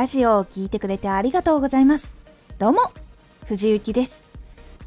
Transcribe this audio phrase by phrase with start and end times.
[0.00, 2.16] ラジオを聴いてくれてありがとうございます。
[2.58, 2.78] どうも
[3.44, 4.24] 藤幸です。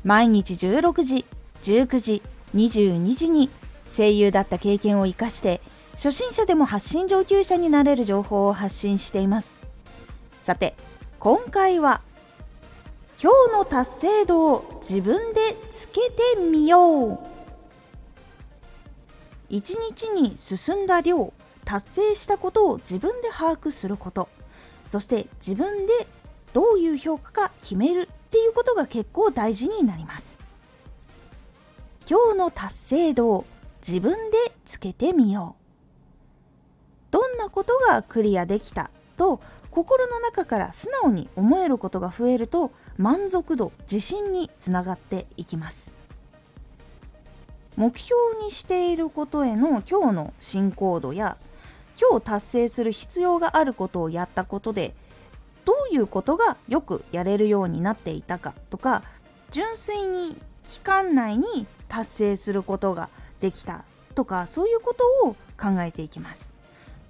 [0.04, 1.26] 毎日16時
[1.62, 2.24] 19時
[2.56, 3.52] 22時に
[3.96, 5.62] 声優だった経験を生かして
[5.92, 9.60] 初心者でも発信上級者になれる情報を発信しています。
[10.42, 10.74] さて
[11.20, 12.02] 今回は
[13.22, 17.20] 今日の達成度を自分でつけてみよう。
[19.48, 21.32] 一日に進んだ量
[21.66, 24.28] 達成したことを自分で把握すること。
[24.94, 26.06] そして自分で
[26.54, 30.38] どういう評価か決めるっていうことが結構大事になります。
[32.08, 33.46] 今日の達成度を
[33.80, 35.56] 自分でつけてみよ
[37.10, 37.12] う。
[37.12, 45.92] どんなことがクリアできたと心の中から素直に思えることが増えると満足度自信につながっていきます。
[47.78, 51.40] 目標にしていることへの今日の進行度や
[52.00, 54.94] 今日達成する必要があることをやったことで
[55.66, 59.04] どういうことがよくやれるようになっていたかとか
[59.52, 63.10] 純粋に期間内に達成することが
[63.40, 66.50] できたとかそういうことを考えていきます。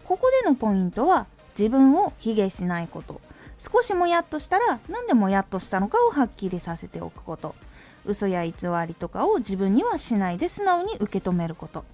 [0.03, 3.21] ここでのポイントは自分を卑下しないこと。
[3.57, 7.55] 少しもやっとしたら何でもやっとしたのかをはっきりさせておくこと。
[8.05, 8.53] 嘘や偽
[8.87, 11.85] りとかを自分にはしないで素直に受け止めること。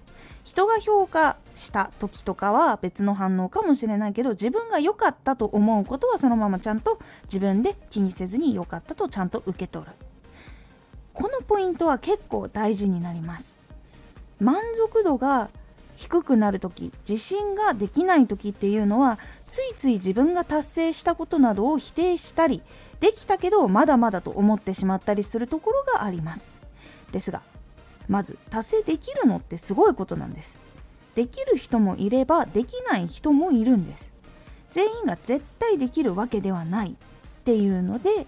[0.44, 9.92] 人が評価した時とかは別の反応かもしれないけど自分が良かったと思うことはそのままちゃんと自分で気にせずに良かったとちゃんと受け取る。
[11.12, 13.58] このポイントは結構大事になります。
[14.40, 15.50] 満足度が
[15.96, 22.62] 低くなる時自信ができない時っていうのはついつい自分が達成したことなどを否定したり
[23.00, 26.52] できたけどまだまだと思ってしまったりするところがあります。
[27.12, 27.42] ですが
[28.10, 30.58] まず達成できるのってすごいことなんです。
[31.14, 34.12] できる人もいればできない人もいるんです。
[34.70, 36.90] 全員が絶対できるわけではない。
[36.90, 38.26] っていうので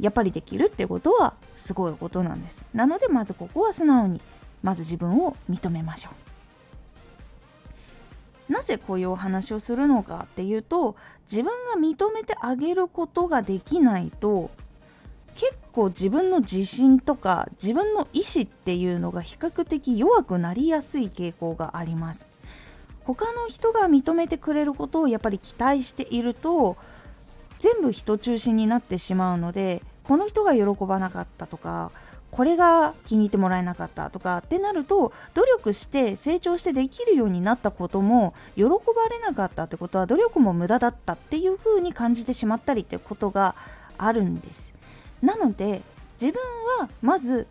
[0.00, 2.66] やっぱりできるってことはすごいことなんです。
[2.74, 4.20] なのでまずここは素直に
[4.64, 6.10] まず自分を認めましょ
[8.48, 8.52] う。
[8.52, 10.96] なぜこういうお話をするのかっていうと
[11.30, 14.50] 自分が認めてあげることができないと
[15.34, 22.28] 結構自分の自信とか自分の意思っていうのが比較的弱くなりやすい傾向があります。
[23.04, 26.76] 他の人が認めてくれることをやっぱり期待していると
[27.58, 31.90] 全部人中心になってしまうのでこの人が喜ばなかったとか
[32.30, 38.70] これが気に入ってもらえなかったとかってなると努力して成長してできるようになったことも喜ば
[39.10, 43.54] れなかったってことは努力も無駄だったっていう風に感じてしまったりってことが
[43.98, 44.74] あるんです。
[45.22, 45.82] なので
[46.20, 46.40] 自分
[46.80, 47.46] はまず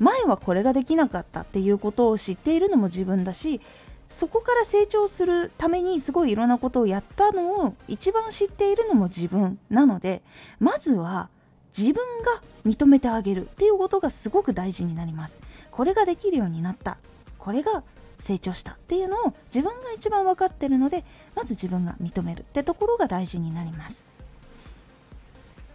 [0.00, 3.60] 前はこれができなかったっていうことを知っているのも自分だし
[4.08, 10.22] そこから成長するためにすごいいろんなことをやったのを一番知っているのも自分なので
[10.58, 11.30] まずは
[11.76, 15.38] 自分が認めてあげるっていうことがすごく大事になります。
[15.70, 16.98] これができるようになった。
[17.38, 17.82] これが
[18.18, 24.04] 成長したっていうのを自分が一番分かってるのでまず自分が認めるってところが大事になります。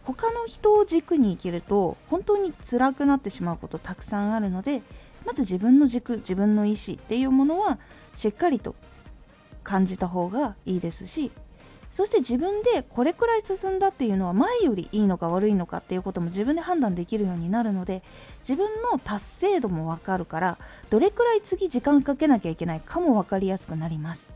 [0.07, 4.81] 他の人を軸に生きると本当に辛くなってしまうことたくさんあるので
[5.25, 7.77] まず自分の軸自分の意思っていうものは
[8.15, 8.73] しっかりと
[9.65, 11.29] 感じた方がいいですし
[11.91, 18.01] そして自分でこれくらい進んだっていうのは前よりいいのか悪いのかっていうことも自分で判断できるようになるので
[18.39, 20.57] 自分の達成度もわかるから
[20.89, 24.29] どれくらい次時間かけなきゃいけないかも分かりやすくなります。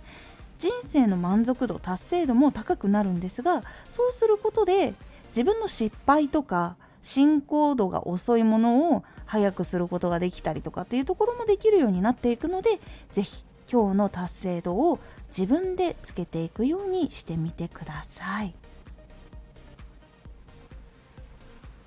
[0.60, 4.94] 人生の満足度達成度も高くなるんですがそうすることで
[5.32, 12.80] 自分の失敗とか進行度が遅いものを早くすることができたりとかっていうところもできるようになっていくので
[13.12, 15.00] 是非今日の達成度を
[15.30, 18.54] 自分でつけていくようにしてみてください。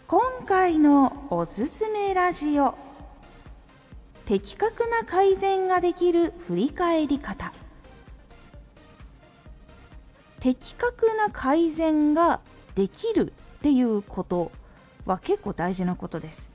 [0.06, 2.75] 今回のおすすめラジオ。
[4.25, 7.52] 的確な改善ができる振り返り方。
[10.41, 12.41] 的確な改善が
[12.75, 14.53] できるっていうこと
[15.06, 16.50] は結構大事なことです。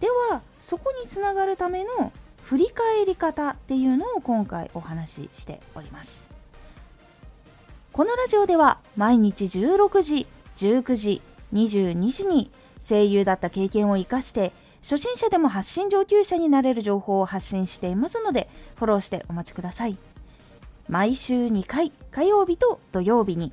[0.00, 2.12] ではそこにつながるための
[2.42, 6.28] 振り返り方っていうのを今回お話ししております。
[7.92, 10.26] このラジオでは毎日16時
[10.56, 11.22] 19時
[11.52, 12.50] 22時に
[12.86, 19.96] 声優だった経験を生かして初心者でも発信上級者になれる情報を発信していますのでフォローしてお待ちください。
[20.88, 23.52] 毎週2回火曜日と土曜日に